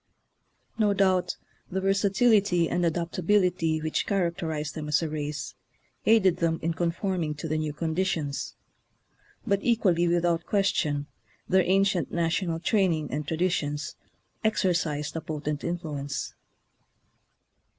No 0.79 0.95
doubt 0.95 1.35
the 1.69 1.79
versatility 1.79 2.67
and 2.67 2.83
adaptability 2.83 3.79
which 3.79 4.07
characterize 4.07 4.71
them 4.71 4.87
as 4.87 5.03
a 5.03 5.09
race 5.09 5.53
aided 6.07 6.37
them 6.37 6.57
in 6.63 6.73
conforming 6.73 7.35
to 7.35 7.47
the 7.47 7.59
new 7.59 7.71
condi 7.71 8.03
tions; 8.07 8.55
but, 9.45 9.59
equally 9.61 10.07
without 10.07 10.47
question, 10.47 11.05
their 11.47 11.61
ancient 11.67 12.11
national 12.11 12.59
training 12.59 13.11
and 13.11 13.27
traditions 13.27 13.95
exercised 14.43 15.15
a 15.15 15.21
potent 15.21 15.63
influence. 15.63 16.33